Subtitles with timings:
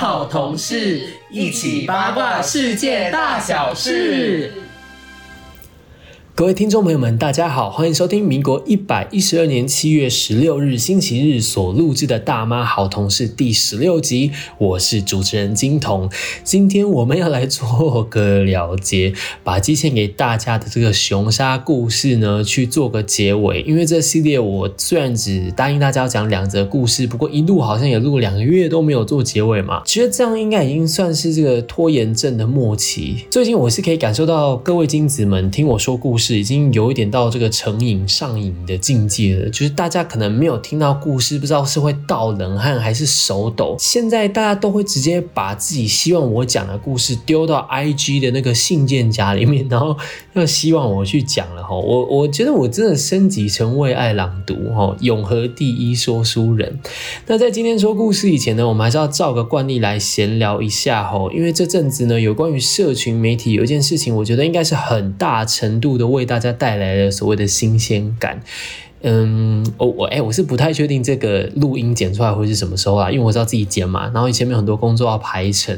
[0.00, 4.50] 好同事，一起八卦世界大小事。
[6.40, 14.32] 各位听众朋友们，大家好，欢迎收听民国一百一十二年七月十六日星期日所录制的《大妈好同事》第十六集。
[14.56, 16.08] 我是主持人金童，
[16.42, 19.12] 今天我们要来做个了结，
[19.44, 23.60] 把之前给大家的这个熊杀故事呢，去做个结尾。
[23.60, 33.26] 因为这系列我虽然只答应大家要讲两则故事，不过一录好像也录两个月都没有做结尾嘛，觉得这样应该已经算是这个拖延症的末期。
[33.30, 36.29] 最近我是可以感受到各位金子们听我说故事。
[36.36, 43.76] 已经有一点到这个成瘾上瘾的境界了，就是大家可能没有听到故事，不知道是会倒冷汗还是手抖。
[43.78, 49.96] 现在大家都会直接把自己希望我讲的故事丢到 IG 的那个信件夹里面，然后
[50.34, 51.74] 要希望我去讲了哈。
[51.74, 56.78] 我我觉得我真的升级成为爱朗读哈，永和第一说书人。
[57.26, 68.42] 那在今天说故事以前呢，我们还是要照个惯例来闲聊一下哈，因为这阵子呢，有关于社群媒体有一件事情，我觉得应该是很大程度的为大家带来了所谓的新鲜感。
[69.02, 73.10] 嗯，我我哎，我是不太确定这个录音剪出来会是什么时候啊？
[73.10, 75.74] 因为我知道自己剪嘛，然后前面很多工作要排成。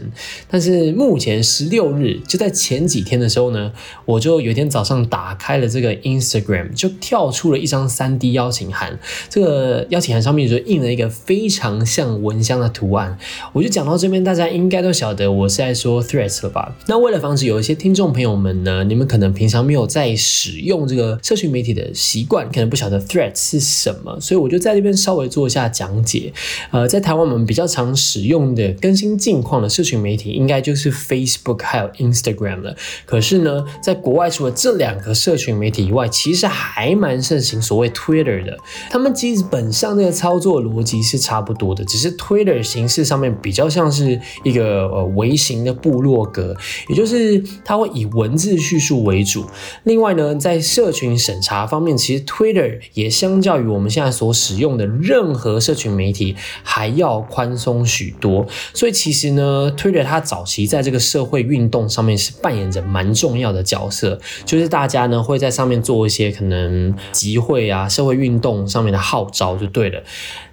[0.51, 3.73] 但是目前十六日就在前几天的时候呢，
[4.06, 8.98] 我就有一天早上打开了这个 Instagram，就跳出了一张三 D 邀请函。
[9.28, 13.17] 这个邀请函上面就印了一个非常像蚊香的图案。
[13.53, 16.75] 我就讲到这边，大家应该都晓得我是在说 Threads 了吧？
[16.89, 23.00] 那为了防止有一些听众朋友们呢，你们可能平常没有在使用这个社群媒体的习惯，可能不晓得。
[23.13, 24.19] Threads 是什么？
[24.21, 26.33] 所以我就在这边稍微做一下讲解。
[26.71, 32.75] 呃，在台湾我们比较常使用的更新近况的社群媒体，应该就是 Facebook 还有 Instagram 了。
[33.05, 38.57] 可是呢，在国外除了这两个社群媒体以外，其实还蛮盛行所谓 Twitter 的。
[38.91, 46.56] 他们基本上那个操作逻辑是差不多的，只是 Twitter 形式上面比较像是一个呃微型的部落格，
[46.89, 49.45] 也就是它会以文字叙述为主。
[49.84, 70.03] 另外呢，在社群审查方面，其实 Twitter 也也相较于我们现在所使用的任何社群媒体还要宽松许多，所以其实呢，Twitter 它早期在这个社会运动上面是扮演着蛮重要的角色，就是大家呢会在上面做一些可能集会啊、社会运动上面的号召就对了。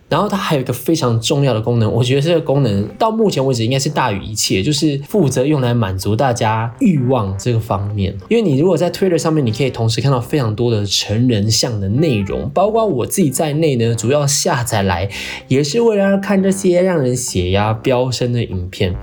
[0.09, 8.17] 然后它还有一个非常重要的功能，我觉得这个功能到目前为止应该是大于一切，就是负责用来满足大家欲望这个方面。
[8.27, 15.07] 因为你如果在 Twitter 上面，你可以同时看到非常多的成人向的内容，包括我自己在内呢，主要下载来
[15.47, 18.95] 也是为了要看这些让人血压飙升的影片。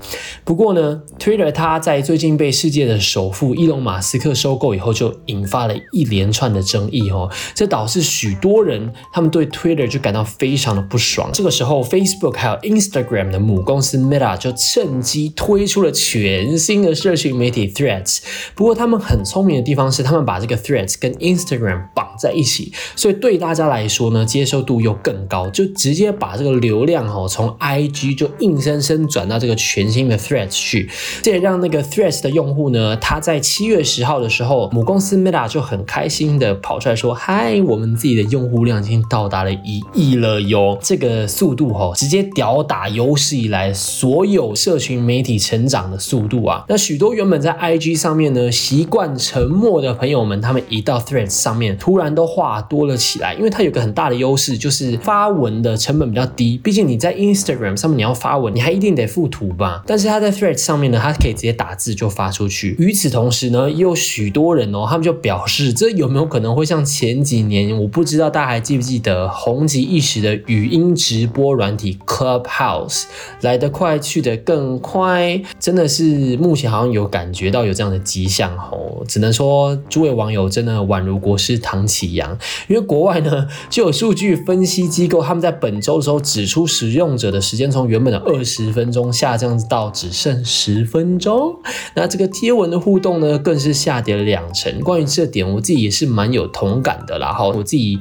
[0.43, 10.96] 不过呢，Twitter 它在最近被世界的首富伊隆马斯克收购以后，就引发了一连串的争议哦，这导致许多人他们对 Twitter 就感到非常的不。
[10.97, 11.29] 不爽。
[11.31, 18.21] 这个时候，Facebook 还有 Instagram 的母公司 Meta 就趁机推出了全新的社群媒体 Threads。
[18.55, 30.89] 不过，他们很聪明的地方是，他们把这个 Threads 跟 Instagram 绑在一起，所以对大家来说呢，接受度又更高，就直接把这个流量哈从 IG 就硬生生转到这个全新的 Threads 去。
[31.21, 46.63] 这也让那个 Threads 的用户呢，他在七月十号的时候，母公司 Meta 就很开心的跑出来说：“嗨，我们自己的用户量已经到达了一亿了哟。”这个速度哈，直接吊打有史以来所有社群媒体成长的速度啊！
[46.69, 56.57] 那许多原本在 IG 上面呢习惯沉默的朋友们，他们一到 Threads 上面，突然都话多了起来，因为它有个很大的优势，就是发文的成本比较低。
[56.63, 59.83] 毕竟你在 Instagram 上面你要发文，你还一定得附图吧？
[59.85, 62.77] 但是它在 Threads 上面呢，它可以直接打字就发出去。
[62.79, 70.76] 与此同时呢，也有许多人哦，他们就表示，这有没有可能会像前几年，我不知道大家还记不记得红极一时的语音。
[70.77, 73.05] 音直播软体 Clubhouse
[73.41, 79.03] 来得快，去得更快，真的是目前好像有感觉到有这样的迹象哦。
[79.07, 82.37] 只能说诸位网友真的宛如国师唐启阳，
[82.67, 91.55] 因为国外呢就有数据分析机构，他们在本周的时候指出，使用者的时间从原本的二十分钟下降到只剩十分钟。
[91.95, 94.79] 那这个贴文的互动呢，更是下跌了两成。
[94.81, 97.33] 关于这点，我自己也是蛮有同感的啦。
[97.33, 97.99] 哈，我自己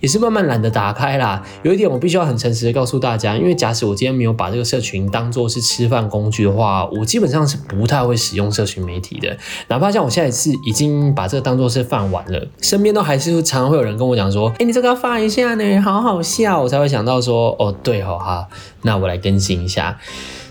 [0.00, 1.42] 也是慢慢懒得打开啦。
[1.62, 2.17] 有一点我必须。
[2.18, 9.36] 要很诚实的告诉大家，因为假使我今天没有把这个社群当做是吃饭工具的话，我基本上是不太会使用社群媒体的。
[9.68, 18.48] 哪怕像我现在是已经把这个当做是饭碗了，身边都还是常常会有人跟我讲说：“哎，你这个要发一下呢，好好笑。”我才会想到说：“哦，对哦，哈，
[18.82, 19.98] 那我来更新一下。”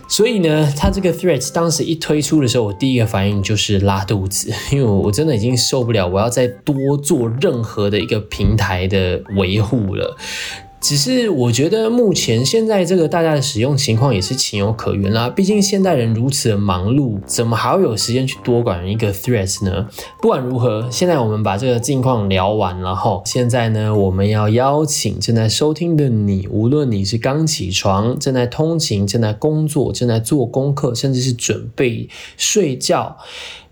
[0.10, 10.16] 所以呢，它这个 Threads 当时一推出的时候，我第一个反应就是拉肚子，因为我真的已经受不了，我要再多做任何的一个平台的维护了。
[10.88, 15.28] 只是我觉得目前现在这个大家的使用情况也是情有可原啦。
[15.30, 19.90] 毕竟现代人如此的忙碌，怎么还会有时间去多管一个 Threads 呢？
[20.22, 32.08] 不管如何，现在我们把这个近况聊完了后，现在呢，我们要邀请正在收听的你，无论你是刚起床、正在通勤、正在工作、正在做功课，甚至是准备
[32.38, 33.18] 睡觉。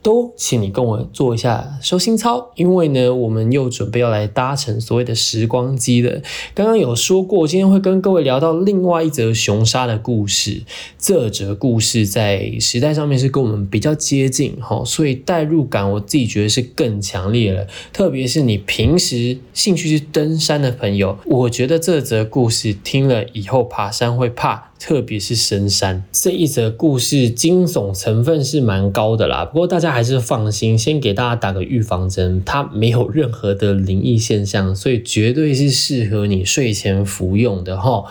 [0.06, 6.22] 都请你跟我做一下收心操，因为呢，我们又准备要来搭乘所谓的时光机了。
[6.54, 10.62] 刚刚有说过，今天会跟各位聊到另外一则熊杀的故事。
[11.00, 17.66] 这则故事在时代上面是跟我们比较接近，哈，所以代入感我自己觉得是更强烈了。
[17.92, 24.70] 特别是你平时兴趣是登山的朋友，我觉得这则故事听了以后爬山会怕。
[24.78, 29.46] 特别是深山这一则故事，惊悚成分是蛮高的啦。
[29.46, 38.04] 不过大家还是放心，先给大家打个预防针，它没有任何的灵异现象，所以绝对是适合你睡前服用的哈。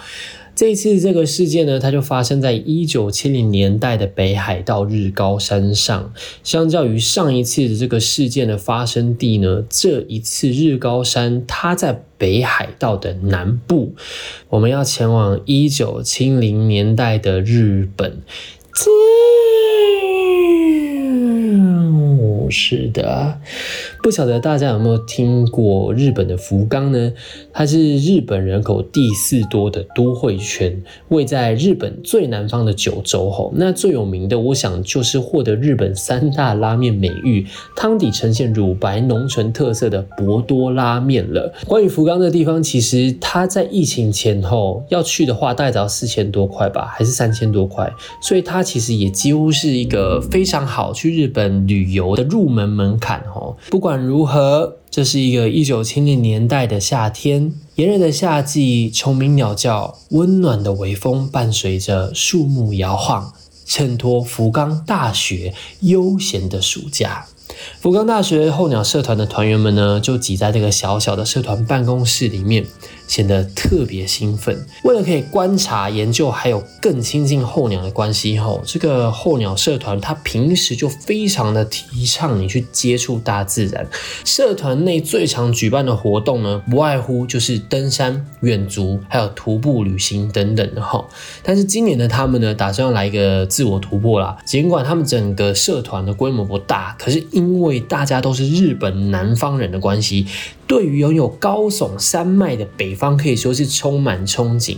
[0.56, 6.12] 这一次这个事件呢，它就发生在一九七零年代的北海道日高山上。
[6.44, 13.94] 相较于上一次的这个事件的发生地呢，这一次日高山它在北海道的南部。
[14.48, 18.22] 我们要前往一九七零年代的日本。
[22.50, 23.40] 是的，
[24.04, 27.10] 不晓得大家有没有听过日本的福冈呢？
[27.54, 30.78] 它是日本人口第四多的都会圈，
[31.08, 33.30] 位在日本最南方的九州。
[33.30, 41.54] 吼，那最有名的，我想就是获得日本三大拉面美誉，汤底呈现乳白浓醇特色的博多拉面了。
[41.66, 47.90] 关于福冈的地方，其实它在疫情前后要去的话，大概只要四千多块吧，还是三千多块，
[48.20, 52.22] 所以它其实也几乎是一个非常好去日本旅游的。
[52.24, 63.32] 入门门槛哦，不管如何，这是一个一九七零年代的夏天，炎热的夏季，虫鸣鸟叫，温暖的微风伴随着树木摇晃，
[63.64, 67.26] 衬托福冈大学悠闲的暑假。
[67.80, 72.64] 福冈大学候鸟社团的团员们呢，就挤在这个小小的社团办公室里面。
[73.06, 74.64] 显得特别兴奋。
[74.84, 83.86] 为了可以观察、研究，还有更亲近候鸟的关系，后，这个候鸟社团它平时就非常的提倡你去接触大自然。
[84.24, 91.06] 社团内最常举办的活动呢，不外乎就是登山、远足，还有徒步旅行等等的哈。
[91.42, 94.36] 但是今年呢，他们呢打算要来一个自我突破啦。
[94.44, 100.26] 尽管他们整个社团的规模不大，可是因为大家都是日本南方人的关系。
[100.66, 104.76] 对于拥有高耸山脉的北方，可以说是充满憧憬。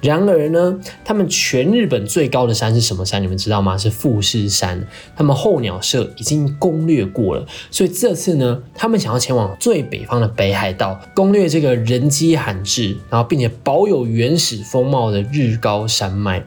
[0.00, 3.22] 然而呢，他们全日本最高的山是什么山？
[3.22, 3.76] 你们知道吗？
[3.76, 4.86] 是富士山。
[5.16, 16.44] 他们候鸟社已经攻略过了，所以这次呢，他们想要前往最北方的北海道，攻略这个人迹罕至，然后并且保有原始风貌的日高山脉。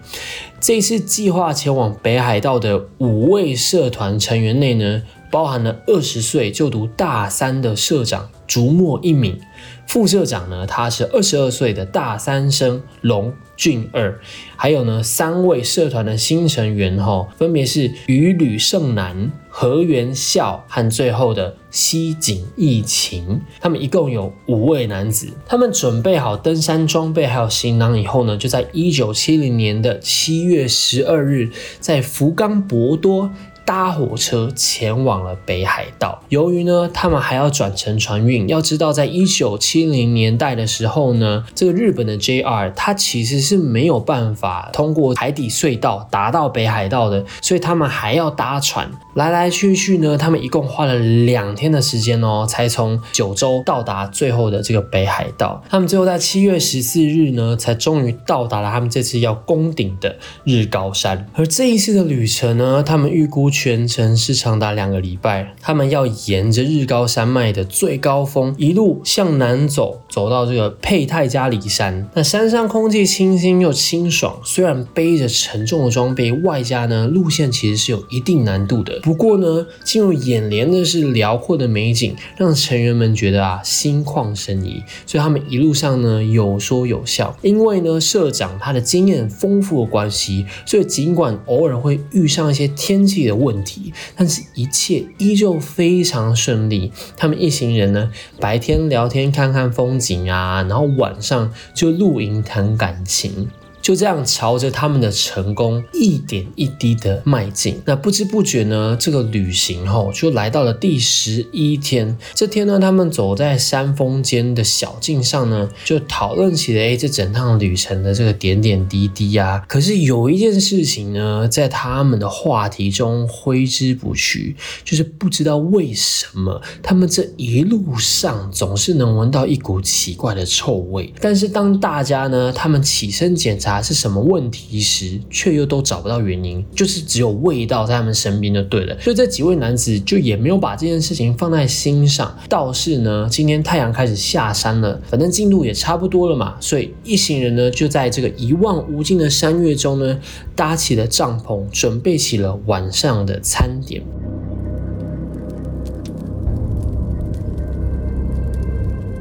[0.62, 8.30] 这次计划前往北海道的五位社团成员内呢，包含了二十岁就读大三的社长。
[8.48, 9.40] 竹墨一敏，
[9.86, 14.20] 副社长呢，他是二十二岁的大三生龙俊二，
[14.56, 33.30] 还有呢三位社团的新成员哈，分别是羽吕胜男、河原孝和最后的西井义晴，他们一共有五位男子，他们准备好登山装备还有行囊以后呢，就在一九七零年的七月十二日，在福冈博多。
[33.70, 36.24] 搭火车前往了北海道。
[36.30, 38.50] 由于呢，他们还要转乘船运。
[38.50, 50.18] 要知道，在一九七零年代的时候呢，这个日本的 JR 它其实是没有办法通过海底隧道达到北海道的，所以他们还要搭船来来去去呢。
[50.18, 55.64] 他们一共花了两天的时间哦，才从九州到达最后的这个北海道。
[55.70, 61.28] 他们最后在七月十四日呢，才终于到达了他们这次要攻顶的日高山。
[61.36, 63.52] 而这一次的旅程呢，他们预估。
[63.60, 72.10] 全程是长达两个礼拜，他们要沿着日高山脉的最高峰一路向南走，走到这个佩泰加里山。
[72.14, 78.98] 那山上空气清新又清爽，虽然背着沉重的装备，外加呢路线其实是有一定难度的。
[79.02, 84.82] 不过呢，进入眼帘的是辽阔的美景，让成员们觉得啊心旷神怡。
[85.06, 96.92] 所以他们一路上呢有说有笑，因为呢社长他的经验丰富的关系，所以尽管偶尔会遇上一些天气的问问题，但是一切依旧非常顺利。
[97.18, 103.50] 他们一行人呢，白天聊天看看风景啊，然后晚上就露营谈感情。
[103.82, 107.82] 就这样朝着他们的成功一点一滴的迈进。
[107.86, 112.18] 那不知不觉呢，这个旅行吼就来到了第十一天。
[112.34, 119.64] 这天呢，他们走在山峰间的小径上呢，就讨论起了哎，这整趟旅程的这个点点滴滴啊。
[119.68, 131.14] 可是有一件事情呢，在他们的话题中挥之不去，就是不知道为什么他们这一路上总是能闻到一股奇怪的臭味。
[131.20, 133.79] 但是当大家呢，他们起身检查。
[133.82, 138.98] 是什么问题时，却又都找不到原因，就是只有味道在他们身边就对了。
[139.00, 142.38] 所以这几位男子就也没有把这件事情放在心上。
[142.48, 150.20] 倒是呢，今天太阳开始下山了，反正进度也差不多了嘛，所以一行人呢就在这个一望无尽的山岳中呢
[150.56, 154.02] 搭起了帐篷，准备起了晚上的餐点。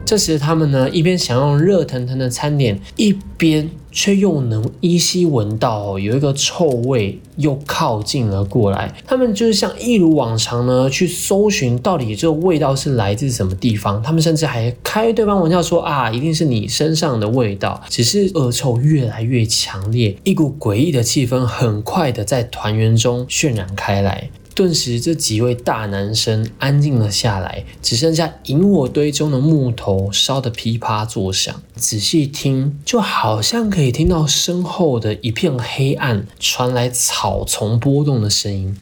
[0.08, 8.90] 这时，他们呢一边享用热腾腾的餐点，一边却又能依稀闻到有一个臭味又靠近了过来。
[9.06, 14.02] 他们就是像一如往常呢去搜寻到底这个味道是来自什么地方。
[14.02, 17.82] 他们甚至还开对方玩笑说啊，一定是你身上的味道。
[17.90, 24.30] 只是恶臭越来越强烈，一股诡异的气氛很快的在团圆中渲染开来。
[24.58, 31.62] 顿时，这几位大男生安静了下来，只剩下萤火堆中的木头烧得噼啪作响。
[31.76, 38.76] 仔细听，就好像可以听到身后的一片黑暗传来草丛波动的声音。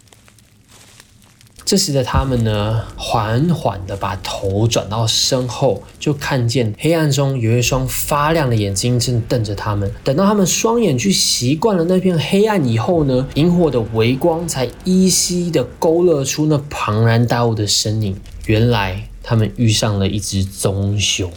[1.66, 9.92] 这时的他们呢，缓缓地把头转到身后，就看见黑暗中有一双发亮的眼睛正瞪着他们。
[10.04, 18.16] 等到他们双眼去习惯了那片黑暗以后呢，萤火的微光才依稀地勾勒出那庞然大物的身影。
[18.46, 21.28] 原来他们遇上了一只棕熊。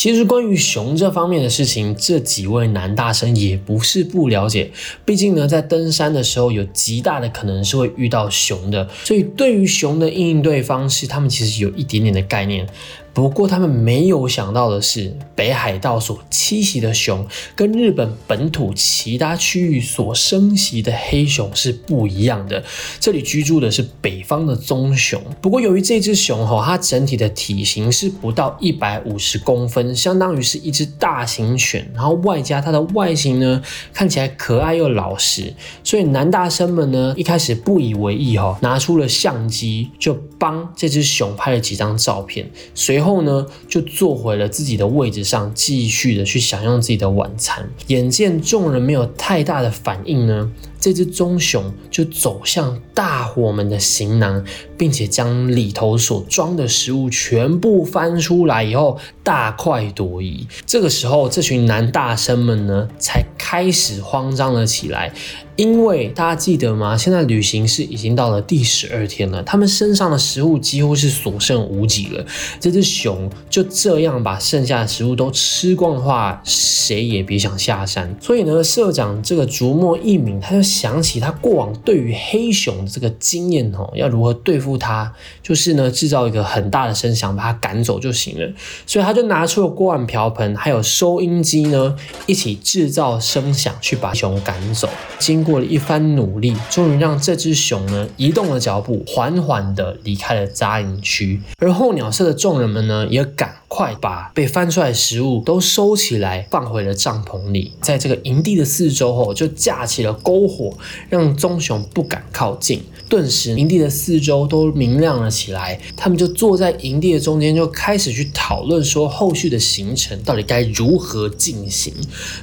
[0.00, 4.70] 其实关于熊这方面的事情，这几位男大生也不是不了解。
[5.04, 12.66] 毕竟呢，在登山的时候，有极大的可能是会遇到熊的，所以对于熊的应对方式，他们其实有一点点的概念。
[13.12, 17.26] 不过，他们没有想到的是，北海道所栖息的熊
[17.56, 22.62] 跟日本本土其他区域所生息的黑熊是不一样的。
[23.00, 25.20] 这里居住的是北方的棕熊。
[25.42, 31.90] 不过，由于这只熊哈，它整体的体型是不到一百五十公分，相当于是一只大型犬。
[31.92, 33.60] 然后外加它的外形呢，
[33.92, 35.52] 看起来可爱又老实，
[35.82, 42.99] 所以男大生们呢一开始不以为意哈，拿出了相机就帮这只熊拍了几张照片，随。
[43.00, 47.66] 然后呢，就坐回了自己的位置上，继续的去享用自己的晚餐。
[47.86, 54.44] 眼见众人没有太大的反应呢，这只棕熊就走向大伙们的行囊，
[54.76, 60.46] 并且将里头所装的食物全部翻出来以后，大快朵颐。
[60.66, 65.12] 这个时候，这群男大生们呢，才开始慌张了起来。
[65.56, 66.96] 因为大家记得吗？
[66.96, 72.24] 现在旅行是已经到了第十二天了，他们身上的食物几乎是所剩无几了。
[72.58, 78.16] 这只熊就这样把剩下的食物都吃光的话，谁也别想下山。
[78.22, 85.12] 所以呢，社长这个竹墨一敏，他就想起他过往对于黑熊的这个经验哦，要如何对付它，
[85.42, 88.50] 就是呢制造一个很大的声响把它赶走就行了。
[88.86, 91.96] 所以他他就拿出了锅碗瓢盆还有收音机呢，
[92.28, 94.88] 一起制造声响去把熊赶走。
[95.18, 101.42] 经过过了一番努力，终于让这只熊呢移动了脚步，缓缓地离开了扎营区。
[101.58, 107.72] 而候鸟社的众人们呢，也赶快把被翻出来的食物都收起来，放回了帐篷里。
[107.80, 110.72] 在这个营地的四周后，就架起了篝火，
[111.08, 112.84] 让棕熊不敢靠近。
[113.10, 115.78] 顿时，营地的四周都明亮了起来。
[115.96, 121.92] 他们就坐在营地的中间，就开始去讨论说后续的行程到底该如何进行。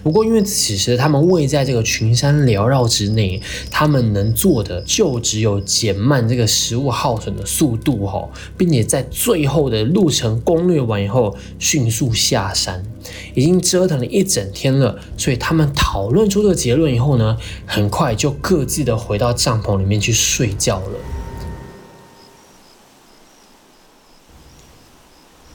[0.04, 12.84] 不过，因为此时他们位在这个群山缭绕之内，他们能做的就只有减慢这个食物耗损的速度哈，并且在最后的路程攻略完以后，迅速下山。
[13.34, 21.00] 已经折腾了一整天了，所以他们讨论出的结论以后呢，很快就各自的回到帐篷里面去睡觉了。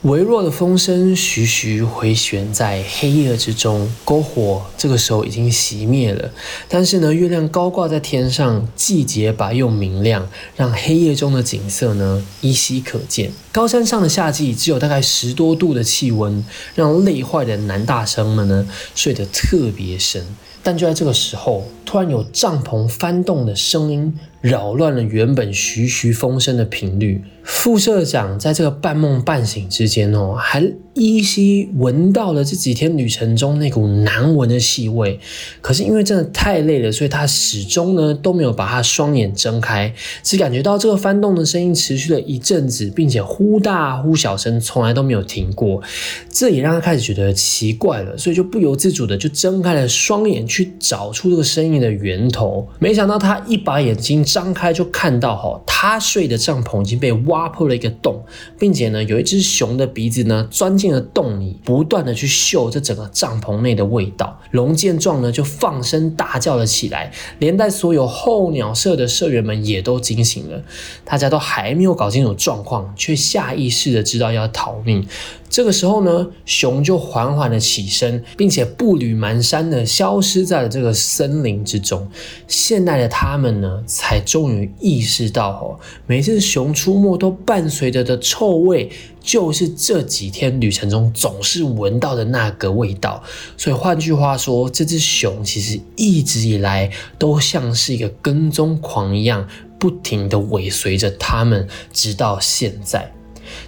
[0.02, 6.28] 微弱的风声徐徐回旋在黑夜之中，篝火这个时候已经熄灭了。
[6.68, 13.30] 但是呢，月亮高挂在天上，季节白又明亮，让黑夜中的景色呢依稀可见。
[13.52, 16.44] 高山上的夏季只有大概十多度的气温，
[16.74, 18.66] 让累坏的男大生们呢
[18.96, 20.26] 睡得特别深。
[20.64, 27.22] 但就在这个时候，突然有帐篷翻动的声音扰乱了原本徐徐风声的频率。
[27.44, 30.62] 副社长在这个半梦半醒之间哦，还
[30.94, 35.18] 依稀闻到了这几天旅程中那股难闻的气味。
[35.60, 45.82] 可是因为真的太累了，所以他始终呢都没有把他双眼睁开，只感觉到这个翻动的声音持续了一阵子，并且忽大忽小声，从来都没有停过。
[46.30, 52.68] 这也让他开始觉得奇怪了，所以就不由自主的就睁开了双眼去找出这个声音的源头。
[52.78, 58.22] 没想到他一把眼睛张开，就看到哈，他睡的帐篷已经被挖挖破了一个洞，
[58.58, 64.38] 并且呢，有一只熊的鼻子呢钻进了洞里，不断的去嗅这整个帐篷内的味道。
[64.50, 70.62] 龙见状呢，就放声大叫了起来，连带所有候鸟社的社员们也都惊醒了。
[71.04, 75.06] 大家都还没有搞清楚状况，却下意识的知道要逃命。
[75.48, 82.08] 这个时候呢，熊就缓缓的起身，并且步履蹒跚的消失在了这个森林之中。
[82.48, 93.22] 现代的他们呢，才终于意识到哦，每次熊出没都伴随着的臭味，就是这几天旅程中总是闻到的那个味道。
[93.56, 99.46] 所以换句话说，这只熊其实一直以来都像是一个跟踪狂一样，
[99.78, 103.12] 不停的尾随着他们，直到现在。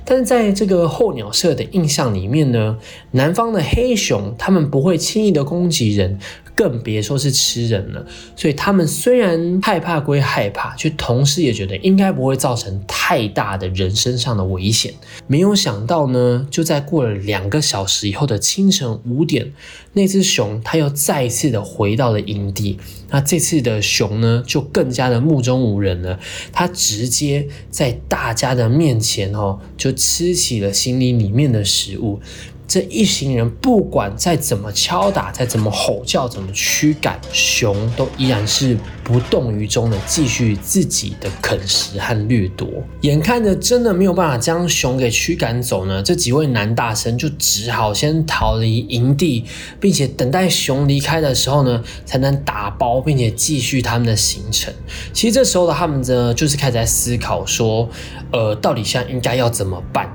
[0.04, 2.78] 但是在这个候鸟社的印象里面呢，
[3.12, 6.18] 南方的黑熊他们不会轻易的攻击人。
[6.54, 8.06] 更别说是吃人了，
[8.36, 14.94] 所以他们虽然害怕归害怕，却同时也觉得应该不会造成太大的人身上的危险。
[15.26, 19.52] 没有想到呢，就在过了两个小时以后的清晨五点，
[19.94, 22.78] 那只熊它又再一次的回到了营地。
[23.10, 26.18] 那这次的熊呢，就更加的目中无人了，
[26.52, 32.20] 它直接在大家的面前哦，就吃起了行李里面的食物。
[32.66, 42.68] 这一行人不管再怎么敲打，再怎么吼叫，怎么驱赶，熊都依然是不动于衷的，继续自己的啃食和掠夺。
[43.02, 49.44] 眼看着真的没有办法将熊给驱赶走呢，这几位男大生就只好先逃离营地，
[49.78, 54.72] 并且等待熊离开的时候呢，才能打包并且继续他们的行程。
[55.12, 57.88] 其实这时候的他们呢，就是开始在思考说，
[58.32, 60.10] 呃，到底现在应该要怎么办？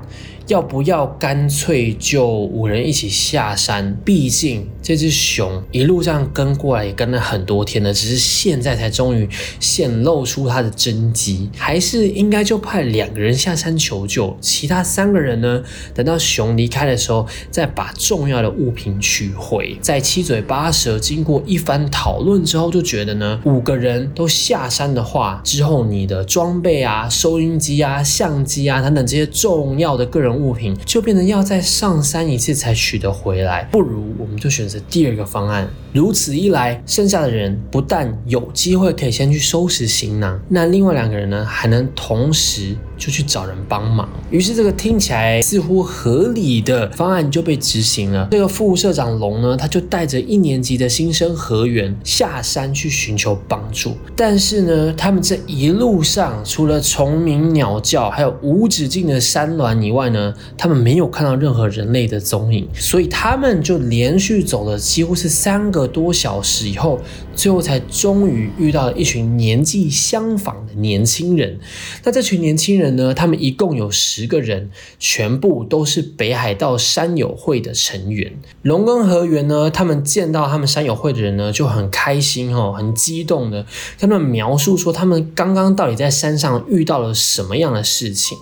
[0.50, 3.96] 要不要干脆就五人一起下山？
[4.04, 9.28] 毕竟这只熊一路上跟过来也跟了很多天了，只是现在才终于
[9.60, 11.48] 显露出它的真迹。
[11.56, 15.62] 还是应该就派两个人下山求救，其他三个人呢？
[15.94, 19.78] 等到熊离开的时候，再把重要的物品取回。
[19.80, 30.39] 在七嘴八舌经过一番讨论之后，就觉得呢，五个人都下山的话，之后你的装备啊、收音机啊、相机啊等等这些重要的个人。
[30.40, 35.68] 物品就变成要再上山一次才取得回来，不如我们就选择第二个方案。
[35.92, 44.08] 如此一来，剩下的人不但有机会可以先去收拾行囊，那另外两个人呢，还能同时就去找人帮忙。
[44.30, 48.28] 于是，这个听起来似乎合理的方案就被执行了。
[48.30, 53.96] 这个副社长龙呢，他就带着一年级的新生何源下山去寻求帮助。
[54.14, 67.00] 但是呢，他们这一路上除了虫鸣鸟叫，还有无止境的山峦以外呢，他们没有看到任何人类的踪影，所以他们就连续走了几乎是三个个多小时以后，
[67.34, 71.58] 最后才终于遇到了一群年纪相仿的年轻人。
[72.04, 73.12] 那这群年轻人呢？
[73.12, 78.32] 他们一共有十个人，全部都是北海道山友会的成员。
[78.62, 83.66] 龙跟河源呢，他们见到他们山友会的人呢，就很开心哦，很激动的
[83.98, 88.36] 跟他们描述说，他们刚刚到底在山上遇到了什么样的事情。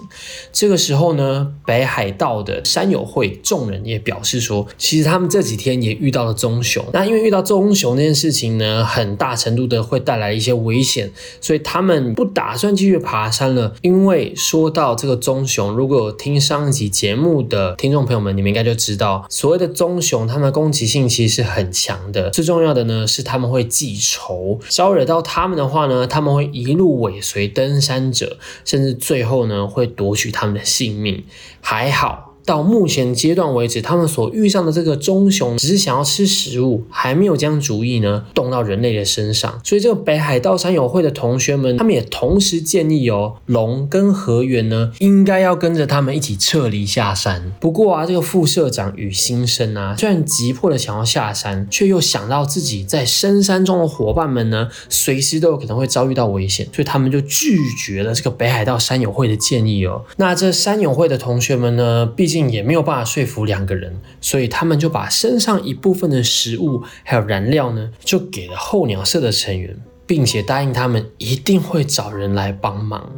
[0.53, 6.85] 这个时候呢，北海道的山友会众人也表示说，其实他们这几天也遇到了棕熊。
[6.92, 11.12] 那因为遇到棕熊那件事情呢，很大程度的会带来一些危险，
[11.43, 13.75] 所以他们不打算继续爬山了。
[13.83, 22.31] 因为说到这个棕熊，如果有听上一集节目的听众朋友们，你们应该就知道，所谓的棕熊，它们攻击性其实是很强的。
[22.31, 31.25] 最重要的呢，是他们会记仇，招惹到他们的话呢，他们会一路尾随登山者，甚至最后呢，会夺取他们的性命。
[31.61, 32.28] 还好。
[32.48, 39.61] 到目前阶段为止，他们所遇上的这个棕熊只是想要吃食物，还没有将主意呢动到人类的身上。
[39.62, 47.52] 所以这个北海道山友会的同学们，他们也同时建议哦，龙跟河源呢应该要跟着他们一起撤离下山。
[47.61, 60.02] 不过啊，这个副社长与新生啊，虽然急迫的想要下山，却又想到自己在深山中的伙伴们呢，随时都有可能会遭遇到危险，所以他们就拒绝了这个北海道山友会的建议哦。
[60.16, 62.48] 那这山友会的同学们呢，毕竟竟。
[62.48, 73.12] 也没有办法说服两个人，所以他们就把身上一部分的食物还有燃料呢，就给了候鸟社的成员，并且答应他们一定会找人来帮忙。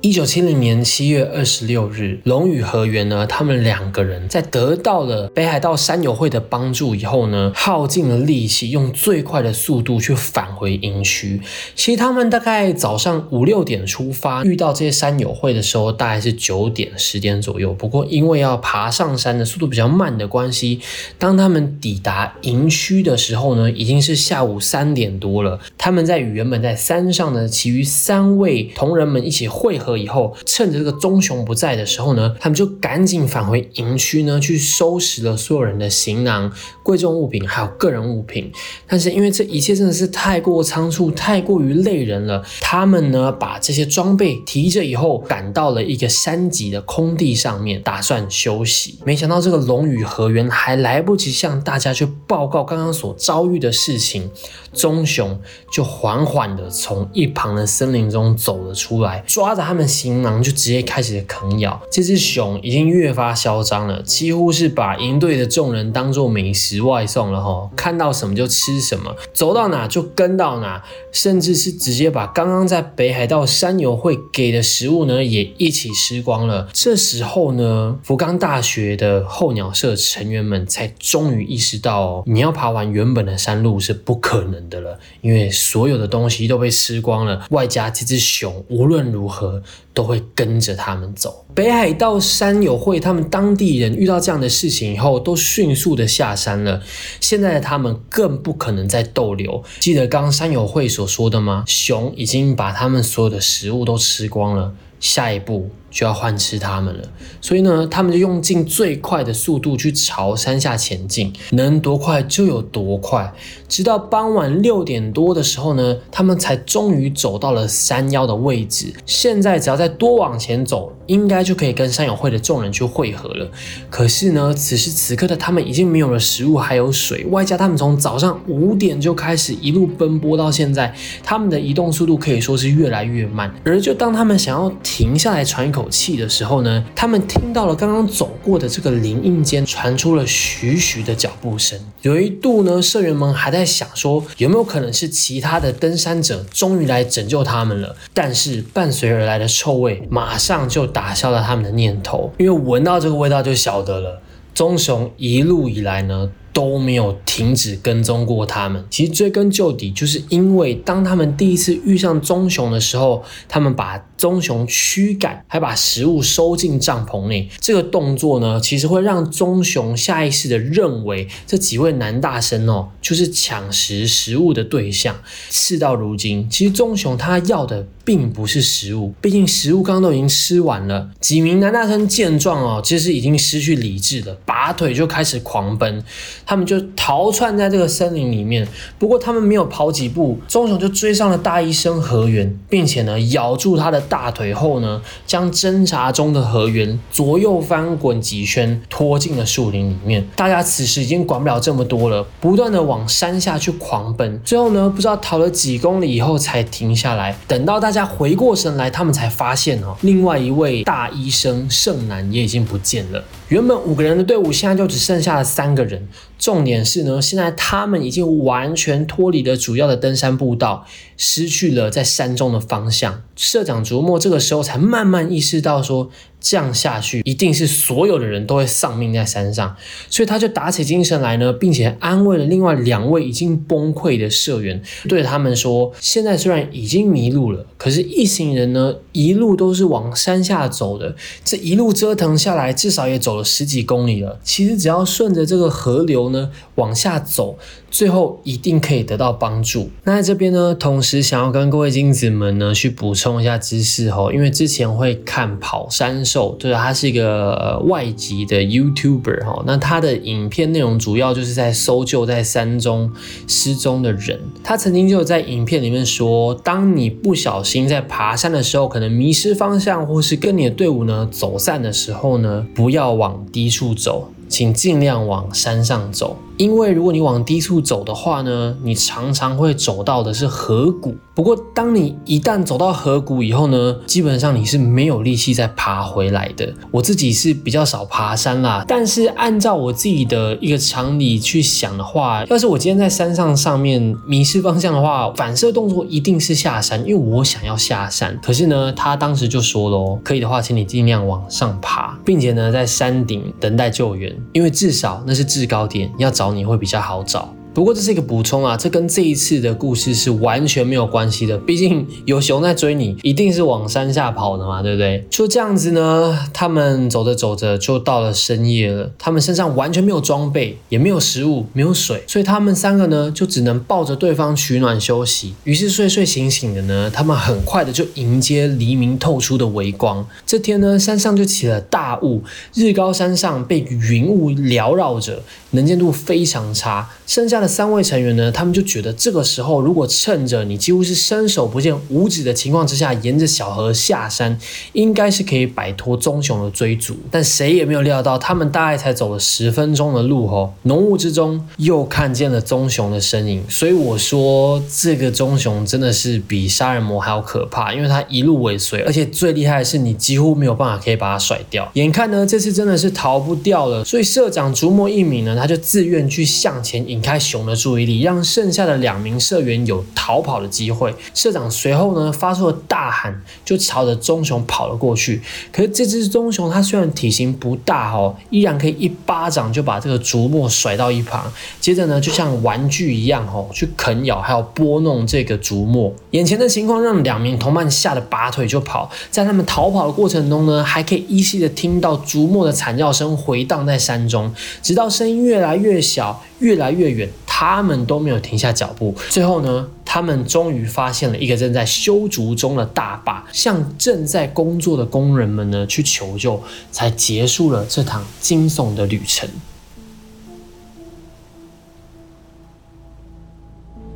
[0.00, 11.40] 一九七零年七月二十六日，龙与河原呢，他们两个人在得到了北海道山友会的帮助以后呢，耗尽了力气，用最快的速度去返回营区。
[11.74, 17.74] 其实他们大概早上五六点出发，遇到这些山友会的时候，大概是九点十点左右。
[17.74, 20.78] 不过因为要爬上山的速度比较慢的关系，
[21.18, 25.58] 当他们抵达营区的时候呢，已经是下午三点多了。
[25.76, 29.87] 他们在与原本在山上的其余三位同仁们一起会合。
[29.96, 36.52] 以后，趁着这个棕熊不在的时候呢，他们就赶紧返回营区呢，去收拾了所有人的行囊、
[36.88, 38.52] 贵重物品，还有个人物品。
[38.86, 48.98] 但是因为这一切真的是太过仓促，太过于累人了，他们呢把这些装备提着以后，赶到了一个山脊的空地上面，打算休息。
[49.06, 54.30] 没想到这个龙与河原还来不及向大家去报告刚刚所遭遇的事情，
[54.74, 55.40] 棕熊
[55.72, 59.78] 就缓缓的从一旁的森林中走了出来，抓着他们。
[59.78, 76.68] 们行囊就直接开始啃咬，这只熊已经越发嚣张了，几乎是把营队的众人当做美食外送了哈，看到什么就吃什么，走到哪就跟到哪，甚至是直接把刚刚在北海道山友会给的食物呢也一起吃光了。
[76.72, 89.62] 这时候呢，福冈大学的候鸟社成员们才终于意识到，哦，你要爬完原本的山路是不可能的了，因为所有的东西都被吃光了，外加这只熊无论如何。
[89.98, 91.44] 都会跟着他们走。
[91.56, 96.80] 北海道山友会，他们当地人遇到这样的事情以后，都迅速的下山了。
[97.20, 99.60] 现在的他们更不可能再逗留。
[99.80, 101.64] 记得刚山友会所说的吗？
[101.66, 104.72] 熊已经把他们所有的食物都吃光了。
[105.00, 107.02] 下一步就要换吃他们了，
[107.40, 113.32] 所以呢，他们就用尽最快的速度去朝山下前进，能多快就有多快。
[113.68, 118.92] 直到傍晚六点多的时候呢，他们才终于走到了山腰的位置。
[119.06, 123.50] 现在只要再多往前走，应该就可以跟山友会的众人去汇合了。
[123.90, 133.54] 可是呢，此时此刻的他们已经没有了食物，还有水，外加他们从早上五点就开始一路奔波到现在，他们的移动速度可以说是越来越慢。
[133.64, 141.78] 而就当他们想要停下来喘一口口气的时候呢，他们听到了刚刚走过的这个林荫间传出了徐徐的脚步声。
[142.02, 147.94] 有一度呢，社员们还在想说，有没有可能是其他的登山者终于来拯救他们了？
[148.12, 154.20] 但是伴随而来的臭味马上就打消了他们的念头，因为闻到这个味道就晓得了，
[154.52, 156.30] 棕熊一路以来呢。
[156.50, 158.84] 都没有停止跟踪过他们。
[158.90, 167.48] 其实追根究底，就是因为当他们第一次遇上棕熊的时候，他们把棕熊驱赶，还把食物收进帐篷内。
[167.60, 175.16] 这个动作呢，其实会让棕熊下意识的认为这几位男大生哦，就是抢食食物的对象。
[175.48, 181.10] 事到如今，其实棕熊他要的并不是食物，毕竟食物刚刚都已经吃完了。
[181.20, 186.02] 几名男大生见状哦，其实已经失去理智了，拔腿就开始狂奔。
[186.44, 188.66] 他们就逃窜在这个森林里面，
[188.98, 200.26] 不过他们没有跑几步，棕熊就追上了大医生河原，并且呢咬住他的大腿后呢，将挣扎中的河源左右翻滚几圈，拖进了树林里面。
[200.34, 204.40] 大家此时已经管不了这么多了，不断的往山下去狂奔。
[204.44, 207.36] 最后呢，不知道逃了几公里以后才停下来。
[207.46, 213.22] 等到大家回过神来，他们才发现哦，另外一位大医生盛男也已经不见了。
[213.48, 216.06] 原本五个人的队伍，现在就只剩下了三个人。
[216.38, 223.22] 重点是呢，现在他们已经完全脱离了主要的登山步道，失去了在山中的方向。
[223.34, 226.10] 社长竹墨这个时候才慢慢意识到说。
[226.40, 229.76] 这样下去，一定是所有的人都会丧命在山上，
[230.08, 244.38] 所以他就打起精神来呢，并且安慰了另外两位已经崩溃的社员，对他们说：现在虽然已经迷路了，可是一行人呢，一路都是往山下走的，这一路折腾下来，至少也走了十几公里了。
[244.42, 247.58] 其实只要顺着这个河流呢往下走。
[247.90, 249.90] 最后一定可以得到帮助。
[250.04, 259.62] 那在这边呢，同时想要跟各位金子们呢去补充一下知识哦，因为之前会看跑山兽，就是他是一个外籍的 YouTuber 哈。
[259.66, 263.10] 那他的影片内容主要就是在搜救在山中
[263.46, 264.38] 失踪的人。
[264.62, 274.30] 他曾经就在影片里面说，当你不小心在爬山的时候，可能迷失方向，或是跟你的队伍呢走散的时候呢，不要往低处走。
[274.50, 281.16] 请尽量往山上走，因为如果你往低处走的话呢，你常常会走到的是河谷。
[281.32, 286.74] 不过，当你一旦走到河谷以后呢，基本上你是没有力气再爬回来的。
[286.90, 298.36] 我自己是比较少爬山啦，但是按照我自己的一个常理去想的话，要是我今天在山上上面迷失方向的话，反射动作一定是下山，因为我想要下山。
[298.42, 307.57] 可是呢，他当时就说了哦，可以的话，请你尽量往上爬，并且呢，在山顶等待救援，因为至少那是制高点，要找你会比较好找。
[307.78, 311.56] 不过这是一个补充啊，这跟这一次的故事是完全没有关系的。
[311.58, 315.24] 毕竟有熊在追你，一定是往山下跑的嘛，对不对？
[315.30, 319.12] 就这样子呢，他们走着走着就到了深夜了。
[319.16, 325.54] 他们身上完全没有装备，也没有食物，没有水，所以他们三个呢就只能抱着对方取暖休息。
[325.62, 330.26] 于是睡睡醒醒的呢，他们很快的就迎接黎明透出的微光。
[330.44, 332.42] 这天呢，山上就起了大雾，
[332.74, 337.08] 日高山上被云雾缭绕着，能见度非常差。
[337.24, 337.67] 剩下的。
[337.68, 344.58] 三位成员呢，他们就觉得这个时候，如果趁着你几乎是伸手不见五指的情况之下，沿着小河下山，
[344.94, 347.16] 应该是可以摆脱棕熊的追逐。
[347.30, 353.62] 但谁也没有料到，他们大概才走了十分钟的路哦，浓雾之中又看见了棕熊的身影。
[353.68, 361.90] 所以我说，这个棕熊真的是比杀人魔还要可怕，因为它一路尾随，而且最厉害的是，你几乎没有办法可以把它甩掉。
[361.94, 367.68] 眼看呢，这次真的是逃不掉了，所以社长竹墨一名呢，他就自愿去向前引开熊。
[367.68, 371.14] 的注意力，让剩下的两名社员有逃跑的机会。
[371.34, 375.42] 社长随后呢发出了大喊，就朝着棕熊跑了过去。
[375.70, 386.10] 可是这只棕熊它虽然体型不大哦，依然可以一巴掌就把这个竹墨甩到一旁，接着呢就像玩具一样哦去啃咬，还有拨弄这个竹墨。
[386.30, 389.10] 眼前的情况让两名同伴吓得拔腿就跑。
[389.30, 397.28] 在他们逃跑的过程中呢，还可以依稀的听到竹墨的惨叫声回荡在山中，直到声音越来越小，越来越远。
[397.60, 409.48] 他们都没有停下脚步，最后呢，他们终于发现了一个正在修筑中的大坝，向正在工作的工人们呢去求救，才结束了这趟惊悚的旅程。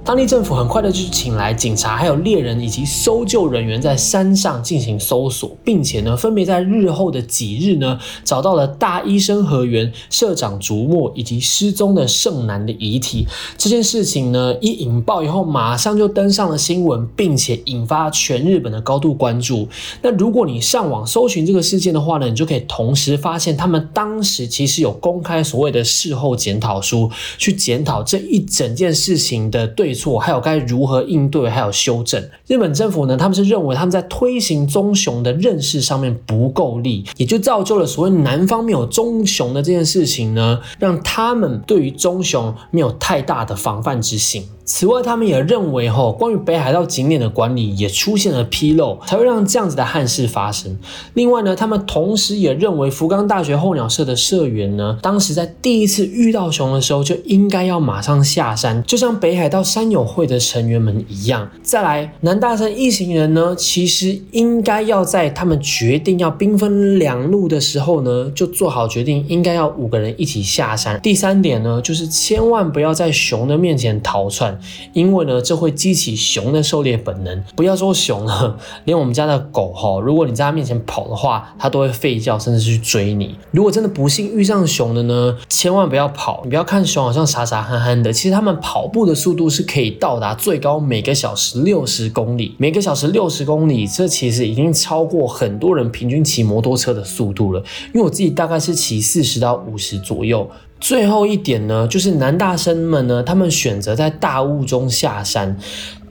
[0.04, 13.28] 当地政府很快的就请来警察、还有猎人以及搜救人员在山上进行搜索，并且呢，分别在日后的几日呢，找到了大医生河原、社长竹墨以及失踪的圣男的遗体。
[13.56, 19.68] 这件事情呢，一引爆以后，马上就登上了新闻，并且引发全日本的高度关注。
[20.02, 30.02] 那如果你上网搜寻这个事件的话呢，你就可以同时发现，他们当时其实有公开所谓的事后检讨书，去检讨这一整件事情的对对。
[30.02, 32.20] 错，还有该如何应对，还有修正。
[32.48, 44.44] 日本政府呢，他们是认为他们在推行棕熊的认识上面不够力，也就造就了所谓南方没有棕熊的这件事情呢，让他们对于棕熊没有太大的防范之心。
[44.64, 50.78] 此外，他们也认为，吼，关于北海道景点的管理也出现了纰漏，才会让这样子的憾事发生。
[51.14, 61.50] 另外呢，他们同时也认为，福冈大学候鸟社的社员呢，当时在第一次遇到熊的时候，就应该要马上下山，就像北海道山友会的成员们一样。
[61.62, 71.00] 再来，南大山一行人呢，其实应该要在他们决定要兵分两路的时候呢，就做好决定，应该要五个人一起下山。
[71.00, 74.58] 第三点呢，就是千万不要在熊的面前逃窜。
[74.92, 77.42] 因为呢，这会激起熊的狩猎本能。
[77.56, 83.36] 不要说熊了，连我们家的狗哈，如果你在它面前跑的话，它都会吠叫，甚至去追你。
[83.50, 86.40] 如果真的不幸遇上熊的呢，千万不要跑。
[86.44, 92.54] 你不要看熊好像傻傻憨憨的，其实它们跑步的速度是可以到达最高每个小时六十公里。
[92.58, 97.60] 每个小时六十公里，这其实已经超过很多人平均骑摩托车的速度了。
[97.94, 100.46] 因为我自己大概是骑四十到五十左右。
[100.78, 105.56] 最后一点呢，就是男大生们呢，他们选择在大雾中下山。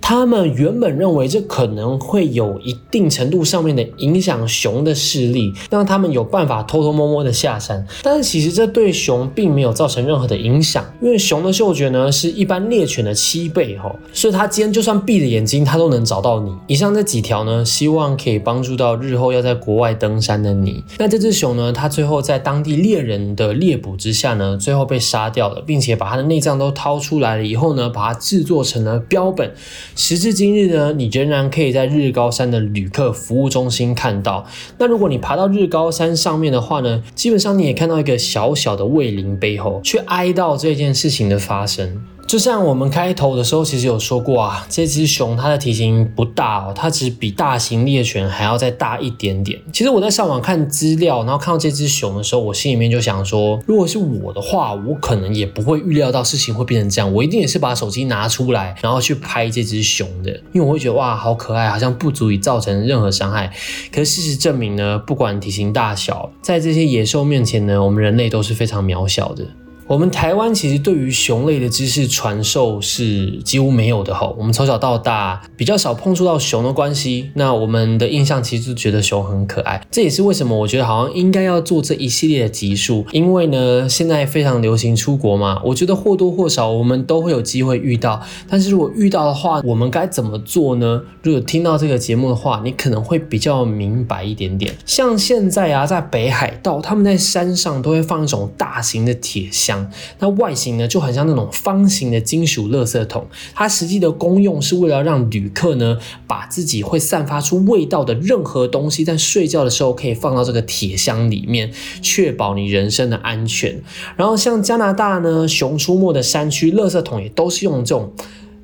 [0.02, 7.86] 他们原本认为这可能会有一定程度上面的影响熊的视力，让他们有办法偷偷摸摸的下山。
[8.04, 16.54] 但是其实这对熊并没有造成任何的影响，因为熊的嗅觉呢是一般猎犬的七倍哈，所以它今天就算闭着眼睛，它都能找到你。
[16.68, 20.84] 以上这几条呢，希望可以帮助到日后要在国外登山的你。
[20.98, 29.54] 那这只熊呢，它最后在当地猎人的猎捕之下呢，最后被杀掉了，并且把它的内脏都掏出来了以后呢，把它制作成了标本。
[29.96, 34.46] 时至今日呢，你仍然可以在日高山的旅客服务中心看到。
[34.78, 42.02] 那如果你爬到日高山上面的话呢，基本上你也看到一个小小的卫灵碑后，去哀悼这件事情的发生。
[42.32, 49.60] 就像我们开头的时候其实有说过啊，这只熊它的体型不大哦，它只比大型猎犬还要再大一点点。
[49.74, 63.52] 其实我在上网看资料，然后看到这只熊的时候，我心里面就想说，如果是我的话，我可能也不会预料到事情会变成这样，我一定也是把手机拿出来，然后去拍这只熊的，因为我会觉得哇，好可爱，好像不足以造成任何伤害。
[63.92, 69.46] 可是事实证明呢，不管体型大小，在这些野兽面前呢，我们人类都是非常渺小的。
[69.92, 91.02] 我们台湾其实对于熊类的知识传授是几乎没有的哈，我们从小到大比较少碰触到熊的关系，那我们的印象其实就觉得熊很可爱，这也是为什么我觉得好像应该要做这一系列的集数，因为呢现在非常流行出国嘛，我觉得或多或少我们都会有机会遇到，但是如果遇到的话，我们该怎么做呢？
[91.22, 94.74] 如果听到这个节目的话，你可能会比较明白一点点。
[94.86, 99.81] 像现在啊，在北海道，他们在山上都会放一种大型的铁箱。
[100.20, 113.82] 那外形呢就很像那种方形的金属垃圾桶，它实际的功用是为了让旅客呢把自己会散发出味道的任何东西，在睡觉的时候可以放到这个铁箱里面，确保你人身的安全。
[114.16, 118.12] 然后像加拿大呢，熊出没的山区，垃圾桶也都是用这种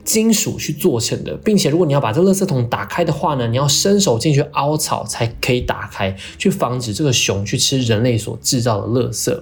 [0.03, 9.37] 金属去做成的，并且如果你要把这个垃圾桶打开的话呢，你要伸手进去凹槽才可以打开，去防止这个熊去吃人类所制造的垃圾。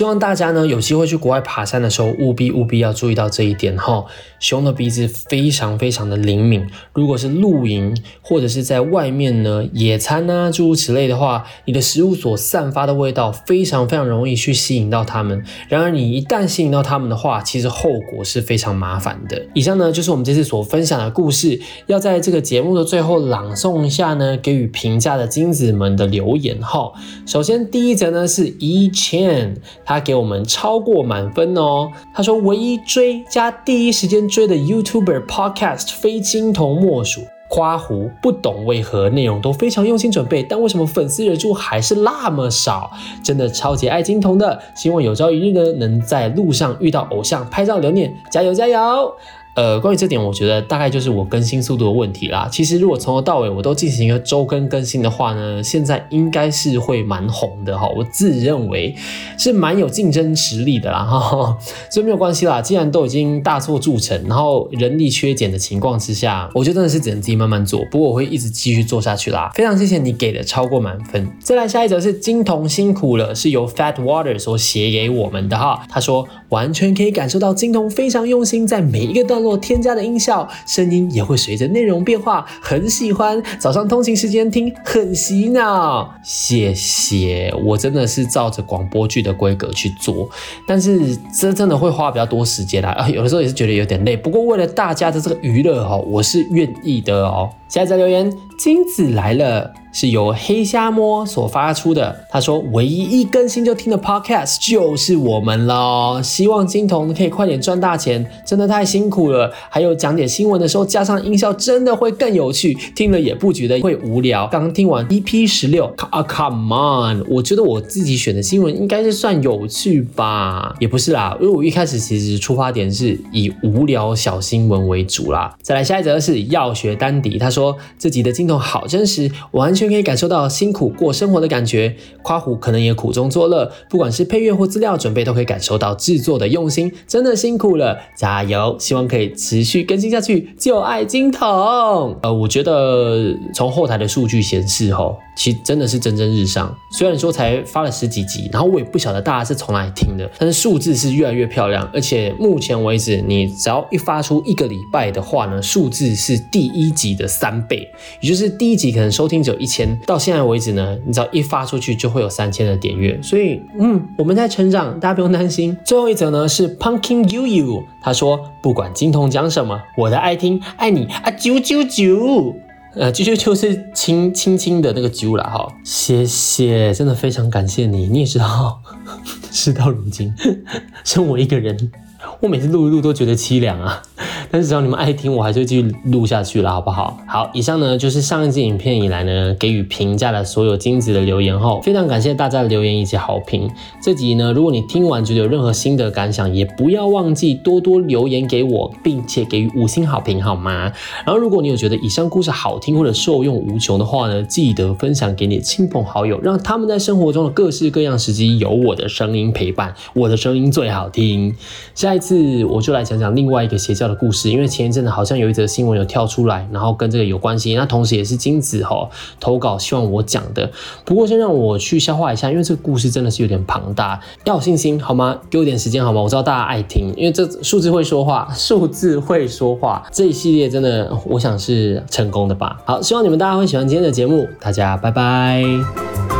[0.00, 4.06] 希望大家呢有机会去国外爬山的时候，务必务必要注意到这一点哈。
[4.38, 15.44] 熊的鼻子非常非常的灵敏，如果是露营或者是在外面呢野餐啊诸如此类的话，你的食物所散发的味道非常非常容易去吸引到它们。
[15.68, 19.48] 然而你一旦吸引到它们的话，其实后果是非常麻烦的。
[19.52, 26.90] 以上呢就是我们这次所分享的故事，要在这个节目的最后朗诵一下呢给予评价的金子们的留言哈。
[27.26, 29.56] 首先第一则呢是 E Chan。
[29.90, 31.90] 他给我们超过满分哦。
[32.14, 37.22] 他说，唯一追加第一时间追的 YouTuber Podcast 非金童莫属。
[37.48, 42.92] 夸胡不懂为何内容都非常用心准备，但为什么粉丝人数还是那么少？
[43.24, 49.12] 真的超级爱金童的，希望有朝一日呢，能在路上遇到偶像拍照留念，加油加油！
[49.60, 52.48] 呃，关于这点，我觉得大概就是我更新速度的问题啦。
[52.50, 57.86] 其实如果从头到尾我都进行一个周更更新的话呢，现在应该是会蛮红的哈。
[57.94, 58.94] 我自认为
[59.36, 61.58] 是蛮有竞争实力的啦哈，
[61.90, 62.62] 所以没有关系啦。
[62.62, 67.84] 既然都已经大错铸成，然后人力缺减的情况之下，我觉得真的是只能自己慢慢做。
[67.90, 69.50] 不过我会一直继续做下去啦。
[69.54, 71.30] 非常谢谢你给的超过满分。
[71.40, 75.82] 再来下一则是金童辛苦了，是由 Fat Water 所写给我们的哈。
[75.90, 79.40] 他说完全可以感受到金童非常用心，在每一个段。
[79.40, 83.42] 落添加的音效，声音也会随着内容变化，很喜欢。
[83.58, 86.14] 早上通勤时间听，很洗脑。
[86.22, 90.28] 谢谢，我真的是照着广播剧的规格去做，
[90.66, 92.90] 但是这真的会花比较多时间啦。
[92.90, 94.16] 啊， 有的时候也是觉得有点累。
[94.16, 97.50] 不过为了大家的这个娱乐哈，我是愿意的哦。
[97.68, 98.32] 下一则留言，
[98.62, 99.72] 金子来了。
[99.92, 102.24] 是由黑瞎摸所发出的。
[102.30, 106.22] 他说：“唯一一更新就听的 Podcast 就是我们了。
[106.22, 109.52] 希望金童可以快点赚大钱，真的太辛苦了。
[109.68, 114.46] 还有讲解新闻的时候加上音效，真的会更有趣，听了也不觉得会无聊。
[114.46, 117.24] 刚听完 EP 十六啊，Come on！
[117.28, 120.72] 我觉得我自己选的新闻应该是算有趣吧？
[120.78, 125.52] 也不是啦，因为我一开始其实出发点是以无聊小新闻为主啦。
[125.60, 133.72] 再来下一则是要学丹迪，他说这集的金童好真实，完全。”全可以感受到辛苦过生活的感觉，夸虎可能也苦中作乐。
[133.88, 138.76] 不管是配乐或资料准备，都可以感受到制作的用心，真的辛苦了，加油！
[138.78, 142.14] 希望可以持续更新下去，就爱金童。
[142.20, 145.16] 呃，我觉得从后台的数据显示，吼。
[145.40, 157.88] 其实真的是蒸蒸日上，虽然说才发了十几集，然后我也不晓得大家是从哪里听的，但是数字是越来越漂亮，而且目前为止，你只要一发出一个礼拜的话呢，数字是第一集的三倍，
[158.20, 165.74] 也就是第一集可能收听只有一千，到现在为止呢，你只要一发出去就会有三千的点阅，所以嗯，我们在成长，大家不用担心。
[165.86, 172.56] 最后一则呢是 Pumpkin You You，他说不管金童讲什么，我的爱听爱你啊九九九。
[172.94, 178.08] 呃，啾啾就是轻轻轻的那个啾啦，哈，谢谢，真的非常感谢你。
[178.08, 178.82] 你也知道，
[179.52, 180.34] 事到如今，
[181.04, 181.92] 剩我一个人
[182.40, 184.02] 我每次录一录都觉得凄凉啊。
[184.52, 187.16] 但是只要你们爱听，我还是会继续录下去了，好不好？
[187.28, 193.70] 好，以上呢就是上一集影片以来呢给予评价的所有金子的留言后，非常感谢大家的留言以及好评。
[194.02, 200.92] 这集呢，如果你听完觉得有任何心得感想，也不要忘记多多留言给我，并且给予五星好评，好吗？
[201.24, 211.54] 然后如果你有觉得以上故事好听或者受用无穷的话呢，记得分享给你亲朋好友，让他们在生活中的各式各样时机有我的声音陪伴，我的声音最好听。
[211.94, 214.39] 下一次我就来讲讲另外一个邪教的故事。
[214.48, 219.10] 因为前一阵子好像有一则新闻有跳出来，然后跟这个有关系，那同时也是金子哈
[219.40, 220.70] 投稿希望我讲的。
[221.04, 225.36] 不过先让我去消化一下，因为这个故事真的是有点庞大，要有信心好吗？
[225.50, 226.22] 给我点时间好吗？
[226.22, 232.78] 我知道大家爱听，因为这数字会说话，数字会说话这一系列真的我想是成功的吧。
[232.84, 236.39] 好，希望你们大家会喜欢今天的节目，大家拜拜。